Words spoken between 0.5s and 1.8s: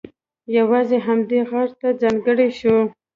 یوازې همدې غار